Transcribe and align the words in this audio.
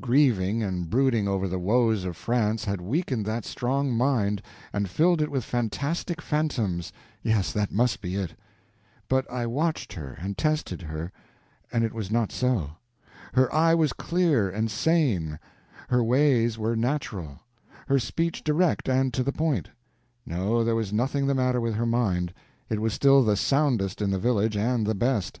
Grieving 0.00 0.62
and 0.62 0.90
brooding 0.90 1.26
over 1.26 1.48
the 1.48 1.58
woes 1.58 2.04
of 2.04 2.14
France 2.14 2.66
had 2.66 2.78
weakened 2.82 3.24
that 3.24 3.46
strong 3.46 3.90
mind, 3.90 4.42
and 4.70 4.86
filled 4.86 5.22
it 5.22 5.30
with 5.30 5.44
fantastic 5.44 6.20
phantoms—yes, 6.20 7.54
that 7.54 7.72
must 7.72 8.02
be 8.02 8.14
it. 8.14 8.34
But 9.08 9.24
I 9.32 9.46
watched 9.46 9.94
her, 9.94 10.18
and 10.20 10.36
tested 10.36 10.82
her, 10.82 11.10
and 11.72 11.84
it 11.84 11.94
was 11.94 12.10
not 12.10 12.30
so. 12.30 12.72
Her 13.32 13.50
eye 13.50 13.74
was 13.74 13.94
clear 13.94 14.50
and 14.50 14.70
sane, 14.70 15.38
her 15.88 16.04
ways 16.04 16.58
were 16.58 16.76
natural, 16.76 17.38
her 17.86 17.98
speech 17.98 18.44
direct 18.44 18.90
and 18.90 19.14
to 19.14 19.22
the 19.22 19.32
point. 19.32 19.70
No, 20.26 20.62
there 20.64 20.76
was 20.76 20.92
nothing 20.92 21.26
the 21.26 21.34
matter 21.34 21.62
with 21.62 21.72
her 21.76 21.86
mind; 21.86 22.34
it 22.68 22.78
was 22.78 22.92
still 22.92 23.22
the 23.24 23.36
soundest 23.36 24.02
in 24.02 24.10
the 24.10 24.18
village 24.18 24.54
and 24.54 24.86
the 24.86 24.94
best. 24.94 25.40